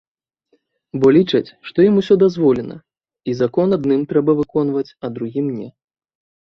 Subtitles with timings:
[1.03, 2.77] Бо лічаць, што ім усё дазволена,
[3.33, 5.69] і закон адным трэба выконваць, а другім не.